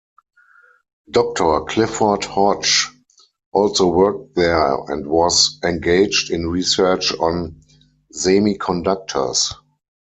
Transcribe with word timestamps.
Doctor 1.11 1.59
Clifford 1.67 2.25
Hodge 2.25 2.89
also 3.51 3.85
worked 3.87 4.33
there 4.33 4.73
and 4.87 5.05
was 5.05 5.59
engaged 5.63 6.31
in 6.31 6.47
research 6.49 7.13
on 7.19 7.61
semiconductors. 8.11 9.53